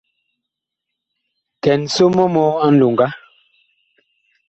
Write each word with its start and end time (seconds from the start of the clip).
Kɛn 1.63 1.81
so 1.95 2.05
mɔ 2.15 2.23
mɔɔ 2.33 2.51
a 2.65 2.67
nlonga. 2.71 3.07